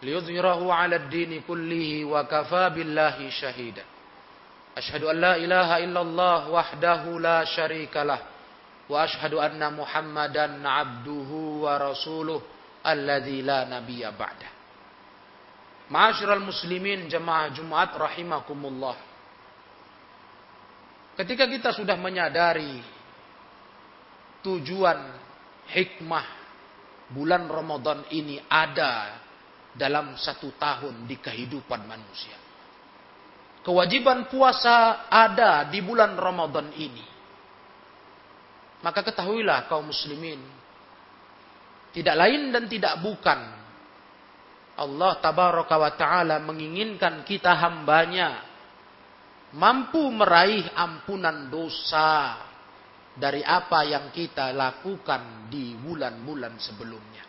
ليظهره 0.03 0.61
على 0.73 0.97
الدين 0.97 1.43
كله 1.49 2.05
وكفى 2.05 2.65
بالله 2.75 3.31
شهيدا. 3.31 3.85
أشهد 4.77 5.03
أن 5.05 5.17
لا 5.21 5.37
إله 5.37 5.85
إلا 5.85 6.01
الله 6.01 6.41
وحده 6.51 7.03
لا 7.21 7.45
شريك 7.45 7.97
له 7.97 8.19
وأشهد 8.89 9.35
أن 9.35 9.61
محمدا 9.77 10.69
عبده 10.69 11.31
ورسوله 11.65 12.41
الذي 12.87 13.43
لا 13.43 13.65
نبي 13.65 14.03
بعده. 14.19 14.51
معاشر 15.91 16.33
المسلمين 16.33 17.09
جماعة 17.09 17.49
جمعة 17.49 17.91
رحمكم 17.97 18.61
الله. 18.67 18.97
Ketika 21.15 21.47
kita 21.47 21.71
sudah 21.71 21.95
menyadari 21.95 22.83
tujuan 24.43 24.99
hikmah 25.71 26.27
bulan 27.15 27.47
Ramadan 27.47 28.03
ini 28.11 28.43
ada 28.51 29.23
dalam 29.75 30.19
satu 30.19 30.55
tahun 30.59 31.07
di 31.07 31.19
kehidupan 31.19 31.87
manusia. 31.87 32.35
Kewajiban 33.65 34.29
puasa 34.29 35.09
ada 35.09 35.65
di 35.71 35.81
bulan 35.81 36.19
Ramadan 36.19 36.69
ini. 36.77 37.05
Maka 38.85 39.01
ketahuilah 39.01 39.65
kaum 39.71 39.89
muslimin. 39.89 40.43
Tidak 41.95 42.13
lain 42.13 42.53
dan 42.53 42.69
tidak 42.69 43.01
bukan. 43.01 43.41
Allah 44.75 45.13
tabaraka 45.23 45.75
wa 45.79 45.93
ta'ala 45.95 46.37
menginginkan 46.43 47.23
kita 47.23 47.55
hambanya 47.55 48.54
mampu 49.55 50.03
meraih 50.11 50.67
ampunan 50.75 51.47
dosa 51.47 52.43
dari 53.15 53.47
apa 53.47 53.87
yang 53.87 54.11
kita 54.11 54.51
lakukan 54.51 55.47
di 55.47 55.79
bulan-bulan 55.79 56.59
sebelumnya. 56.59 57.25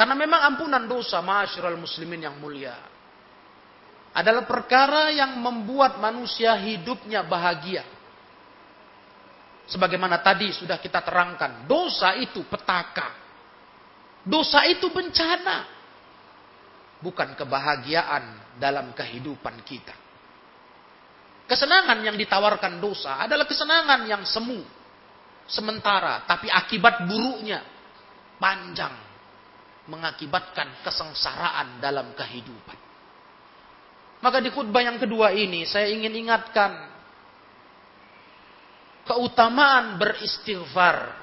Karena 0.00 0.16
memang 0.16 0.40
ampunan 0.56 0.88
dosa, 0.88 1.20
masyarakat 1.20 1.76
muslimin 1.76 2.24
yang 2.24 2.40
mulia, 2.40 2.72
adalah 4.16 4.48
perkara 4.48 5.12
yang 5.12 5.36
membuat 5.36 6.00
manusia 6.00 6.56
hidupnya 6.56 7.20
bahagia. 7.20 7.84
Sebagaimana 9.68 10.24
tadi 10.24 10.50
sudah 10.56 10.80
kita 10.80 11.04
terangkan, 11.04 11.68
dosa 11.68 12.16
itu 12.16 12.42
petaka. 12.48 13.12
Dosa 14.24 14.64
itu 14.66 14.88
bencana. 14.88 15.68
Bukan 17.04 17.36
kebahagiaan 17.36 18.56
dalam 18.56 18.96
kehidupan 18.96 19.60
kita. 19.68 20.09
Kesenangan 21.50 21.98
yang 22.06 22.14
ditawarkan 22.14 22.78
dosa 22.78 23.18
adalah 23.26 23.42
kesenangan 23.42 24.06
yang 24.06 24.22
semu. 24.22 24.62
Sementara, 25.50 26.22
tapi 26.22 26.46
akibat 26.46 27.10
buruknya 27.10 27.58
panjang. 28.38 28.94
Mengakibatkan 29.90 30.86
kesengsaraan 30.86 31.82
dalam 31.82 32.14
kehidupan. 32.14 32.78
Maka 34.22 34.38
di 34.38 34.54
khutbah 34.54 34.78
yang 34.78 35.02
kedua 35.02 35.34
ini 35.34 35.66
saya 35.66 35.90
ingin 35.90 36.14
ingatkan 36.14 36.70
keutamaan 39.10 39.98
beristighfar. 39.98 41.18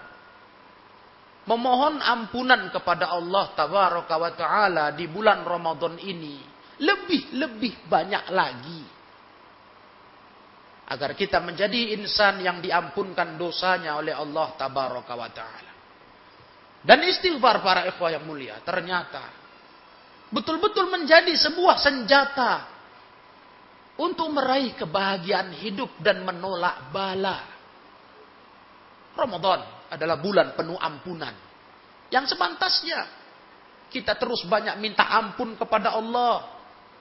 Memohon 1.48 2.04
ampunan 2.04 2.68
kepada 2.76 3.16
Allah 3.16 3.56
taala 3.56 4.92
di 4.92 5.08
bulan 5.08 5.48
Ramadan 5.48 5.96
ini 6.04 6.44
lebih-lebih 6.84 7.88
banyak 7.88 8.28
lagi 8.36 8.97
agar 10.88 11.12
kita 11.20 11.44
menjadi 11.44 12.00
insan 12.00 12.40
yang 12.40 12.64
diampunkan 12.64 13.36
dosanya 13.36 14.00
oleh 14.00 14.16
Allah 14.16 14.56
tabaraka 14.56 15.14
wa 15.14 15.30
taala. 15.32 15.74
Dan 16.80 17.04
istighfar 17.04 17.60
para 17.60 17.84
ikhwah 17.92 18.16
yang 18.16 18.24
mulia 18.24 18.64
ternyata 18.64 19.28
betul-betul 20.32 20.88
menjadi 20.88 21.32
sebuah 21.36 21.76
senjata 21.84 22.52
untuk 24.00 24.32
meraih 24.32 24.78
kebahagiaan 24.80 25.52
hidup 25.60 25.92
dan 26.00 26.24
menolak 26.24 26.88
bala. 26.94 27.44
Ramadan 29.18 29.92
adalah 29.92 30.22
bulan 30.22 30.54
penuh 30.54 30.78
ampunan. 30.78 31.34
Yang 32.08 32.38
sepantasnya 32.38 33.04
kita 33.92 34.16
terus 34.16 34.48
banyak 34.48 34.80
minta 34.80 35.04
ampun 35.04 35.60
kepada 35.60 35.96
Allah 35.96 36.57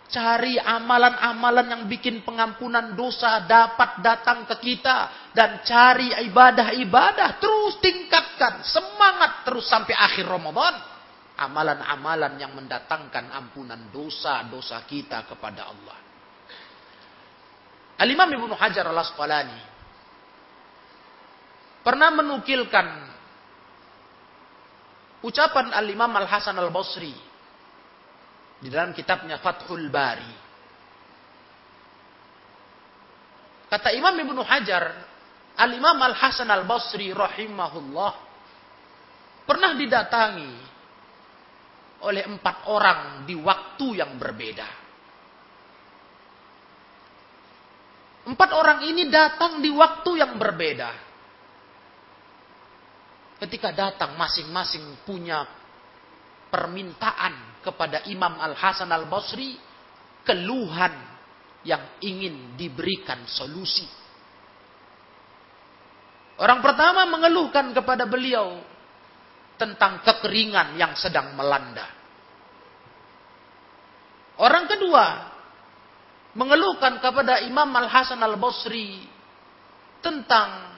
Cari 0.07 0.55
amalan-amalan 0.55 1.67
yang 1.67 1.83
bikin 1.91 2.23
pengampunan 2.23 2.95
dosa 2.95 3.43
dapat 3.43 3.99
datang 4.07 4.47
ke 4.47 4.55
kita. 4.63 5.31
Dan 5.35 5.67
cari 5.67 6.15
ibadah-ibadah. 6.31 7.43
Terus 7.43 7.83
tingkatkan. 7.83 8.63
Semangat 8.63 9.43
terus 9.43 9.67
sampai 9.67 9.99
akhir 9.99 10.31
Ramadan. 10.31 10.79
Amalan-amalan 11.37 12.39
yang 12.39 12.55
mendatangkan 12.55 13.35
ampunan 13.35 13.91
dosa-dosa 13.91 14.81
kita 14.87 15.27
kepada 15.27 15.69
Allah. 15.69 15.99
Al-Imam 17.97 18.29
Ibn 18.29 18.53
Hajar 18.57 18.87
al-Asqalani. 18.89 19.61
Pernah 21.83 22.11
menukilkan 22.15 22.87
ucapan 25.27 25.75
Al-Imam 25.75 26.11
Al-Hasan 26.15 26.55
Al-Basri 26.59 27.26
di 28.61 28.69
dalam 28.73 28.97
kitabnya 28.97 29.37
Fathul 29.41 29.89
Bari. 29.93 30.35
Kata 33.67 33.91
Imam 33.93 34.15
Ibnu 34.15 34.41
Hajar, 34.47 34.85
Al-Imam 35.57 35.99
Al-Hasan 35.99 36.49
Al-Basri 36.49 37.11
rahimahullah 37.11 38.13
pernah 39.49 39.73
didatangi 39.75 40.53
oleh 42.05 42.23
empat 42.29 42.69
orang 42.69 43.25
di 43.25 43.35
waktu 43.35 43.87
yang 43.99 44.21
berbeda. 44.21 44.69
Empat 48.27 48.51
orang 48.59 48.83
ini 48.91 49.07
datang 49.07 49.63
di 49.63 49.71
waktu 49.71 50.11
yang 50.19 50.35
berbeda. 50.35 50.91
Ketika 53.39 53.71
datang 53.71 54.19
masing-masing 54.19 55.07
punya 55.07 55.47
permintaan 56.49 57.63
kepada 57.63 58.07
Imam 58.07 58.39
Al-Hasan 58.39 58.91
Al-Basri 58.91 59.59
keluhan 60.23 60.95
yang 61.67 61.99
ingin 62.03 62.55
diberikan 62.55 63.27
solusi. 63.27 63.87
Orang 66.37 66.61
pertama 66.61 67.09
mengeluhkan 67.09 67.73
kepada 67.73 68.05
beliau 68.05 68.61
tentang 69.57 70.05
kekeringan 70.05 70.77
yang 70.77 70.93
sedang 70.95 71.33
melanda. 71.33 71.89
Orang 74.37 74.69
kedua 74.69 75.33
mengeluhkan 76.37 77.01
kepada 77.01 77.41
Imam 77.41 77.73
Al-Hasan 77.73 78.21
Al-Basri 78.21 79.01
tentang 80.05 80.77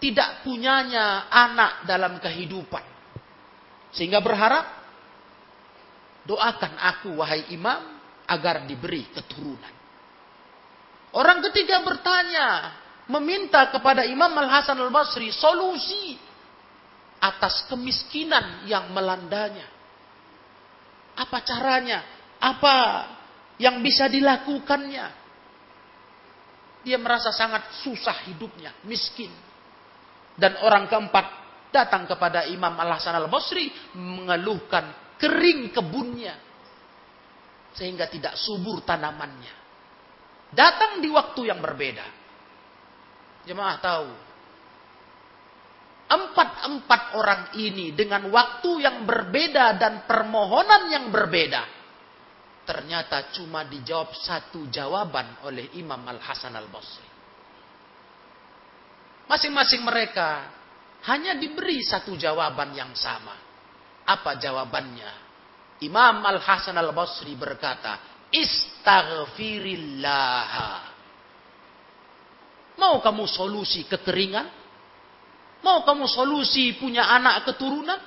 tidak 0.00 0.40
punyanya 0.40 1.28
anak 1.28 1.84
dalam 1.84 2.16
kehidupan. 2.16 2.93
Sehingga 3.94 4.18
berharap 4.18 4.84
Doakan 6.24 6.80
aku 6.80 7.20
wahai 7.20 7.52
imam 7.52 8.00
agar 8.24 8.64
diberi 8.64 9.04
keturunan. 9.12 9.74
Orang 11.12 11.44
ketiga 11.44 11.84
bertanya, 11.84 12.72
meminta 13.12 13.68
kepada 13.68 14.08
Imam 14.08 14.32
Al-Hasan 14.32 14.80
Al-Basri 14.80 15.28
solusi 15.30 16.16
atas 17.20 17.68
kemiskinan 17.68 18.64
yang 18.64 18.88
melandanya. 18.90 19.68
Apa 21.14 21.44
caranya? 21.44 22.00
Apa 22.40 22.76
yang 23.60 23.84
bisa 23.84 24.08
dilakukannya? 24.08 25.06
Dia 26.88 26.98
merasa 26.98 27.30
sangat 27.36 27.84
susah 27.84 28.24
hidupnya, 28.32 28.72
miskin. 28.88 29.30
Dan 30.34 30.56
orang 30.64 30.88
keempat 30.88 31.43
datang 31.74 32.06
kepada 32.06 32.46
Imam 32.46 32.78
Al-Hasan 32.78 33.18
Al-Basri 33.18 33.74
mengeluhkan 33.98 35.18
kering 35.18 35.74
kebunnya 35.74 36.38
sehingga 37.74 38.06
tidak 38.06 38.38
subur 38.38 38.86
tanamannya. 38.86 39.66
Datang 40.54 41.02
di 41.02 41.10
waktu 41.10 41.50
yang 41.50 41.58
berbeda. 41.58 42.06
Jemaah 43.50 43.76
tahu. 43.82 44.10
Empat-empat 46.04 47.02
orang 47.18 47.42
ini 47.58 47.90
dengan 47.90 48.30
waktu 48.30 48.86
yang 48.86 49.02
berbeda 49.02 49.74
dan 49.74 50.06
permohonan 50.06 50.86
yang 50.94 51.10
berbeda. 51.10 51.66
Ternyata 52.64 53.34
cuma 53.34 53.66
dijawab 53.66 54.14
satu 54.14 54.70
jawaban 54.70 55.42
oleh 55.42 55.74
Imam 55.74 56.00
Al-Hasan 56.06 56.54
Al-Basri. 56.54 57.08
Masing-masing 59.26 59.82
mereka 59.82 60.48
hanya 61.04 61.36
diberi 61.36 61.84
satu 61.84 62.16
jawaban 62.16 62.72
yang 62.72 62.96
sama. 62.96 63.36
Apa 64.08 64.40
jawabannya? 64.40 65.12
Imam 65.84 66.24
Al-Hasan 66.24 66.80
Al-Basri 66.80 67.36
berkata, 67.36 68.24
Istaghfirillah. 68.32 70.80
Mau 72.80 73.04
kamu 73.04 73.28
solusi 73.28 73.84
kekeringan? 73.84 74.48
Mau 75.64 75.80
kamu 75.84 76.08
solusi 76.08 76.72
punya 76.76 77.08
anak 77.08 77.44
keturunan? 77.52 78.00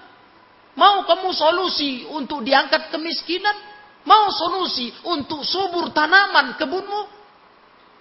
Mau 0.77 1.01
kamu 1.05 1.33
solusi 1.33 2.05
untuk 2.09 2.45
diangkat 2.45 2.93
kemiskinan? 2.93 3.57
Mau 4.05 4.29
solusi 4.29 4.93
untuk 5.05 5.41
subur 5.41 5.89
tanaman 5.93 6.53
kebunmu? 6.57 7.01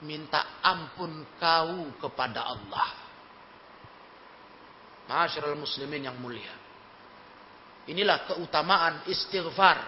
Minta 0.04 0.61
ampun 0.61 1.24
kau 1.40 1.88
kepada 1.96 2.52
Allah. 2.52 3.05
Masyarul 5.06 5.58
muslimin 5.58 6.10
yang 6.10 6.18
mulia. 6.18 6.54
Inilah 7.86 8.26
keutamaan 8.26 9.06
istighfar 9.06 9.78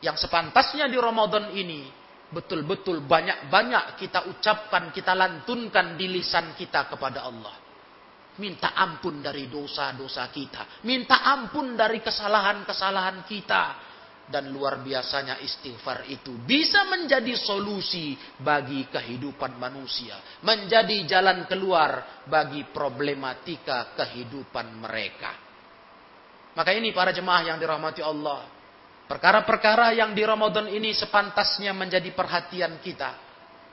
yang 0.00 0.16
sepantasnya 0.16 0.88
di 0.88 0.96
Ramadan 0.96 1.52
ini 1.52 1.84
betul-betul 2.26 3.04
banyak-banyak 3.04 4.00
kita 4.00 4.26
ucapkan, 4.32 4.90
kita 4.90 5.12
lantunkan 5.12 5.94
di 5.94 6.08
lisan 6.10 6.56
kita 6.56 6.88
kepada 6.88 7.28
Allah. 7.28 7.54
Minta 8.36 8.76
ampun 8.76 9.24
dari 9.24 9.48
dosa-dosa 9.48 10.28
kita. 10.28 10.84
Minta 10.84 11.24
ampun 11.24 11.72
dari 11.72 12.04
kesalahan-kesalahan 12.04 13.24
kita. 13.24 13.62
Dan 14.26 14.50
luar 14.50 14.82
biasanya 14.82 15.38
istighfar 15.38 16.10
itu 16.10 16.34
bisa 16.42 16.82
menjadi 16.90 17.30
solusi 17.38 18.18
bagi 18.42 18.90
kehidupan 18.90 19.54
manusia. 19.54 20.18
Menjadi 20.42 21.06
jalan 21.06 21.46
keluar 21.46 22.22
bagi 22.26 22.66
problematika 22.74 23.94
kehidupan 23.94 24.82
mereka. 24.82 25.30
Maka 26.58 26.74
ini 26.74 26.90
para 26.90 27.14
jemaah 27.14 27.54
yang 27.54 27.58
dirahmati 27.62 28.02
Allah. 28.02 28.50
Perkara-perkara 29.06 29.94
yang 29.94 30.10
di 30.10 30.26
Ramadan 30.26 30.66
ini 30.74 30.90
sepantasnya 30.90 31.70
menjadi 31.70 32.10
perhatian 32.10 32.82
kita. 32.82 33.22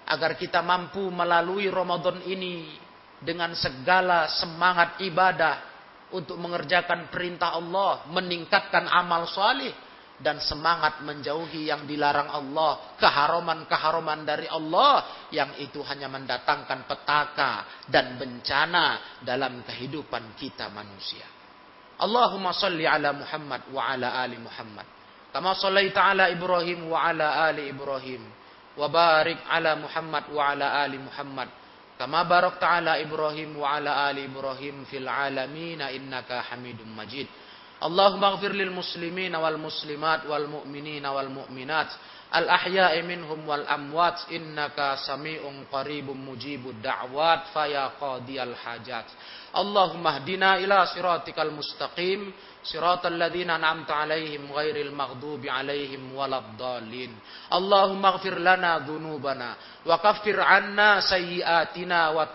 Agar 0.05 0.37
kita 0.37 0.61
mampu 0.61 1.09
melalui 1.09 1.65
Ramadan 1.71 2.21
ini 2.29 2.77
dengan 3.17 3.57
segala 3.57 4.29
semangat 4.29 5.01
ibadah 5.01 5.73
untuk 6.13 6.37
mengerjakan 6.37 7.09
perintah 7.09 7.57
Allah, 7.57 8.05
meningkatkan 8.11 8.85
amal 8.85 9.25
salih 9.25 9.73
dan 10.23 10.39
semangat 10.39 11.03
menjauhi 11.03 11.67
yang 11.67 11.83
dilarang 11.83 12.31
Allah, 12.31 12.95
keharuman-keharuman 12.95 14.23
dari 14.23 14.47
Allah 14.47 15.27
yang 15.36 15.51
itu 15.59 15.83
hanya 15.83 16.07
mendatangkan 16.07 16.88
petaka 16.88 17.83
dan 17.91 18.15
bencana 18.15 19.19
dalam 19.19 19.59
kehidupan 19.67 20.39
kita 20.39 20.71
manusia. 20.71 21.27
Allahumma 21.99 22.55
salli 22.55 22.88
ala 22.88 23.12
Muhammad 23.12 23.67
wa 23.69 23.83
ala 23.83 24.23
ali 24.23 24.39
Muhammad. 24.39 24.88
Kama 25.29 25.53
sallaita 25.59 26.13
ala 26.13 26.31
Ibrahim 26.31 26.89
wa 26.89 27.03
ala 27.03 27.51
ali 27.51 27.69
Ibrahim. 27.69 28.23
Wa 28.73 28.89
barik 28.89 29.38
ala 29.45 29.77
Muhammad 29.77 30.23
wa 30.31 30.41
ala 30.49 30.81
ali 30.81 30.97
Muhammad. 30.97 31.49
Kama 31.93 32.25
barakta 32.25 32.81
ala 32.81 32.97
Ibrahim 32.97 33.59
wa 33.62 33.77
ala 33.77 34.09
ali 34.09 34.25
Ibrahim 34.25 34.86
fil 34.89 35.05
alamin 35.05 35.81
innaka 35.93 36.41
Hamidum 36.49 36.89
Majid. 36.89 37.29
Allahumma 37.83 38.39
ighfir 38.39 38.55
lil 38.55 38.71
muslimina 38.71 39.43
wal 39.43 39.59
muslimat 39.59 40.23
wal 40.23 40.47
mu'minina 40.47 41.11
wal 41.11 41.27
mu'minat. 41.27 41.91
Al 42.31 42.47
ahya'i 42.47 43.03
minhum 43.03 43.43
wal 43.43 43.67
amwat. 43.67 44.31
Innaka 44.31 44.95
sami'un 45.03 45.67
qaribum 45.67 46.15
mujibud 46.15 46.79
da'wat. 46.79 47.51
Faya 47.51 47.91
al-Hajat. 48.39 49.07
Allahumma 49.51 50.23
hdina 50.23 50.63
ila 50.63 50.87
siratikal 50.87 51.51
mustaqim. 51.51 52.31
Siratal 52.63 53.19
ladzina 53.19 53.59
an'amta 53.59 54.07
alaihim 54.07 54.47
ghairil 54.47 54.95
maghdubi 54.95 55.51
alaihim 55.51 56.15
waladdallin. 56.15 57.11
Allahumma 57.51 58.15
ighfir 58.15 58.39
lana 58.39 58.79
dhunubana. 58.79 59.83
Wa 59.83 59.99
kaffir 59.99 60.39
'anna 60.39 61.03
wa 62.15 62.31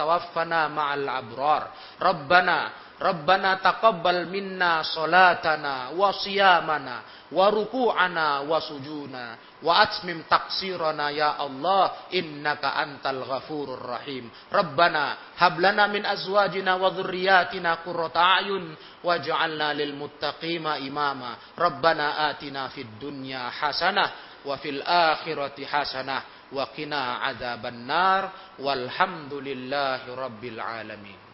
ma'al 0.69 1.09
abrar. 1.09 1.63
Rabbana 1.97 2.88
سيئاتنا 3.00 3.04
وتوفنا 3.04 3.04
مع 3.04 3.04
الأبرار 3.04 3.04
ربنا 3.04 3.54
ربنا 3.54 3.56
تقبل 3.56 4.28
منا 4.30 4.84
صلاتنا 4.84 5.90
وصيامنا 5.90 7.02
وركوعنا 7.32 8.40
وسجودنا 8.40 9.38
وأتمم 9.64 10.22
تقصيرنا 10.30 11.10
يا 11.10 11.46
الله 11.46 11.92
إنك 12.14 12.66
أنت 12.66 13.06
الغفور 13.08 13.74
الرحيم 13.74 14.30
ربنا 14.54 15.18
هب 15.38 15.60
لنا 15.60 15.88
من 15.88 16.06
أزواجنا 16.06 16.76
وذرياتنا 16.76 17.74
قرة 17.74 18.12
أعين 18.16 18.76
واجعلنا 19.04 19.74
للمتقين 19.74 20.68
إماما 20.68 21.36
ربنا 21.60 22.30
آتنا 22.30 22.68
في 22.68 22.82
الدنيا 22.82 23.50
حسنة 23.50 24.12
وفي 24.46 24.70
الآخرة 24.70 25.66
حسنة 25.66 26.22
وقنا 26.52 27.14
عذاب 27.14 27.66
النار 27.66 28.30
والحمد 28.60 29.34
لله 29.34 30.16
رب 30.16 30.44
العالمين 30.44 31.27